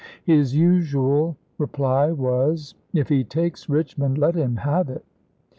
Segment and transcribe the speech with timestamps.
[0.23, 5.05] His usual reply was: "If he takes Richmond, let him have it."